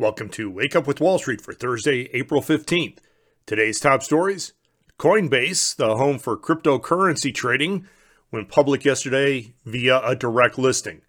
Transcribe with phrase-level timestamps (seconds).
[0.00, 3.00] Welcome to Wake Up with Wall Street for Thursday, April 15th.
[3.44, 4.54] Today's top stories
[4.98, 7.86] Coinbase, the home for cryptocurrency trading,
[8.32, 11.02] went public yesterday via a direct listing.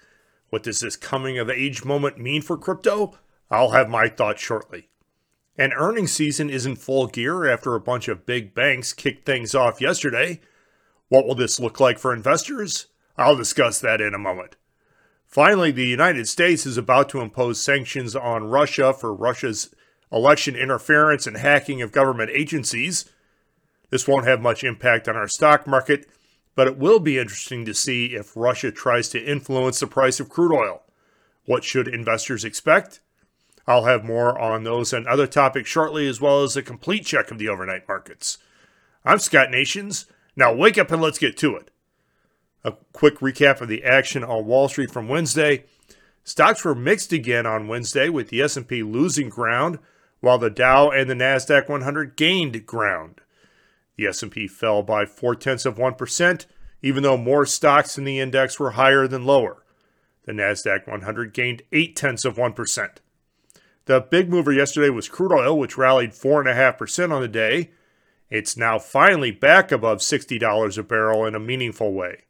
[0.49, 3.17] What does this coming of age moment mean for crypto?
[3.49, 4.89] I'll have my thoughts shortly.
[5.57, 9.55] An earnings season is in full gear after a bunch of big banks kicked things
[9.55, 10.41] off yesterday.
[11.07, 12.87] What will this look like for investors?
[13.17, 14.57] I'll discuss that in a moment.
[15.31, 19.73] Finally, the United States is about to impose sanctions on Russia for Russia's
[20.11, 23.09] election interference and hacking of government agencies.
[23.91, 26.05] This won't have much impact on our stock market,
[26.53, 30.27] but it will be interesting to see if Russia tries to influence the price of
[30.27, 30.83] crude oil.
[31.45, 32.99] What should investors expect?
[33.65, 37.31] I'll have more on those and other topics shortly, as well as a complete check
[37.31, 38.37] of the overnight markets.
[39.05, 40.07] I'm Scott Nations.
[40.35, 41.70] Now wake up and let's get to it.
[42.63, 45.65] A quick recap of the action on Wall Street from Wednesday.
[46.23, 49.79] Stocks were mixed again on Wednesday with the S&P losing ground
[50.19, 53.21] while the Dow and the Nasdaq 100 gained ground.
[53.95, 56.45] The S&P fell by 4 tenths of 1%,
[56.83, 59.63] even though more stocks in the index were higher than lower.
[60.25, 62.89] The Nasdaq 100 gained 8 tenths of 1%.
[63.85, 67.71] The big mover yesterday was crude oil, which rallied 4.5% on the day.
[68.29, 72.25] It's now finally back above $60 a barrel in a meaningful way.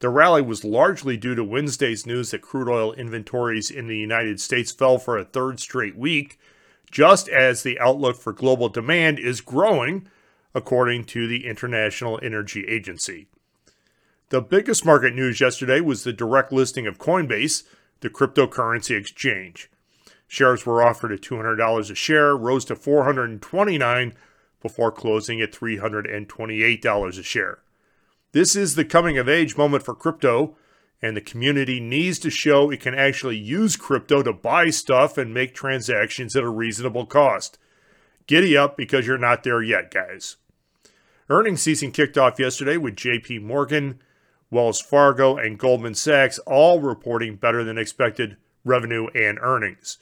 [0.00, 4.40] The rally was largely due to Wednesday's news that crude oil inventories in the United
[4.40, 6.38] States fell for a third straight week,
[6.90, 10.08] just as the outlook for global demand is growing,
[10.54, 13.26] according to the International Energy Agency.
[14.28, 17.64] The biggest market news yesterday was the direct listing of Coinbase,
[18.00, 19.68] the cryptocurrency exchange.
[20.28, 24.14] Shares were offered at $200 a share, rose to 429
[24.60, 27.58] before closing at $328 a share.
[28.32, 30.54] This is the coming of age moment for crypto,
[31.00, 35.32] and the community needs to show it can actually use crypto to buy stuff and
[35.32, 37.58] make transactions at a reasonable cost.
[38.26, 40.36] Giddy up because you're not there yet, guys.
[41.30, 44.00] Earnings season kicked off yesterday with JP Morgan,
[44.50, 49.96] Wells Fargo, and Goldman Sachs all reporting better than expected revenue and earnings.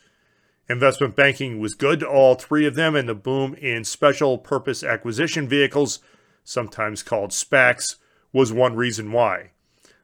[0.69, 4.83] Investment banking was good to all three of them, and the boom in special purpose
[4.83, 6.01] acquisition vehicles,
[6.43, 7.97] sometimes called SPACs,
[8.37, 9.51] was one reason why.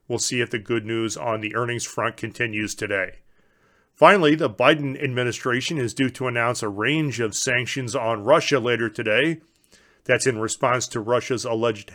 [0.08, 3.18] We'll see if the good news on the earnings front continues today.
[3.94, 8.88] Finally, the Biden administration is due to announce a range of sanctions on Russia later
[8.88, 9.42] today.
[10.04, 11.92] That's in response to Russia's alleged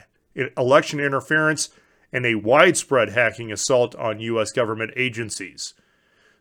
[0.55, 1.69] election interference
[2.13, 4.51] and a widespread hacking assault on U.S.
[4.51, 5.73] government agencies.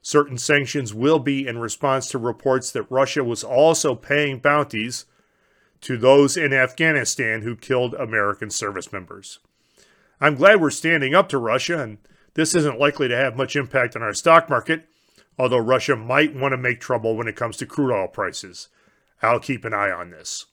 [0.02, 5.06] Certain sanctions will be in response to reports that Russia was also paying bounties
[5.80, 9.38] to those in Afghanistan who killed American service members.
[10.21, 11.99] I'm glad we're standing up to Russia, and
[12.34, 14.88] this isn't likely to have much impact on our stock market,
[15.38, 18.69] although Russia might want to make trouble when it comes to crude oil prices.
[19.22, 20.47] I'll keep an eye on this.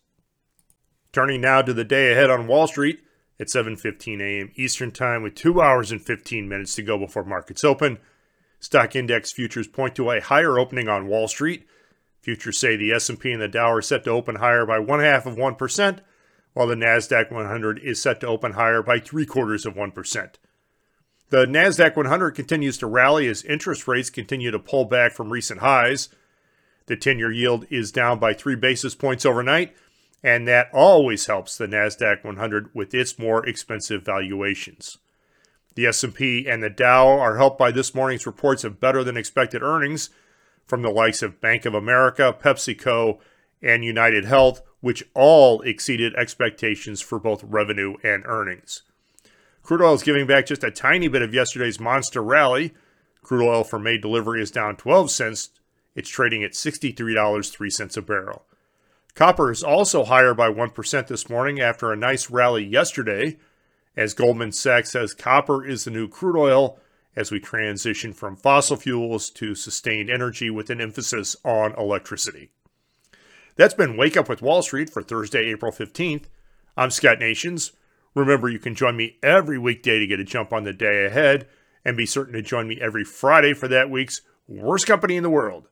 [1.12, 3.02] Turning now to the day ahead on Wall Street
[3.40, 4.52] at 7:15 a.m.
[4.56, 8.00] Eastern Time with 2 hours and 15 minutes to go before markets open.
[8.60, 11.68] Stock index futures point to a higher opening on Wall Street.
[12.22, 15.26] Futures say the S&P and the Dow are set to open higher by one half
[15.26, 16.00] of 1%,
[16.54, 20.34] while the NASDAQ 100 is set to open higher by three quarters of 1%.
[21.30, 25.62] The NASDAQ 100 continues to rally as interest rates continue to pull back from recent
[25.62, 26.10] highs.
[26.86, 29.76] The 10 year yield is down by three basis points overnight,
[30.22, 35.00] and that always helps the NASDAQ 100 with its more expensive valuations.
[35.76, 39.64] The S&P and the Dow are helped by this morning's reports of better than expected
[39.64, 40.12] earnings
[40.68, 43.20] from the likes of Bank of America, PepsiCo,
[43.62, 48.82] and United Health, which all exceeded expectations for both revenue and earnings.
[49.62, 52.74] Crude oil is giving back just a tiny bit of yesterday's monster rally.
[53.22, 55.52] Crude oil for May delivery is down 12 cents.
[55.96, 58.44] It's trading at $63.03 a barrel.
[59.16, 63.38] Copper is also higher by 1% this morning after a nice rally yesterday,
[63.96, 66.78] as Goldman Sachs says copper is the new crude oil
[67.16, 72.50] as we transition from fossil fuels to sustained energy with an emphasis on electricity.
[73.56, 76.26] That's been Wake Up with Wall Street for Thursday, April 15th.
[76.76, 77.74] I'm Scott Nations.
[78.16, 81.48] Remember, you can join me every weekday to get a jump on the day ahead,
[81.86, 85.30] and be certain to join me every Friday for that week's Worst Company in the
[85.30, 85.68] World.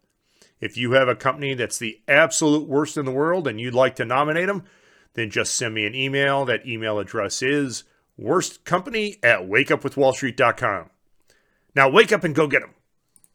[0.59, 3.95] If you have a company that's the absolute worst in the world and you'd like
[3.95, 4.63] to nominate them,
[5.15, 6.45] then just send me an email.
[6.45, 7.83] That email address is
[8.19, 10.91] worstcompany at wakeupwithwallstreet.com.
[11.75, 12.75] Now wake up and go get them.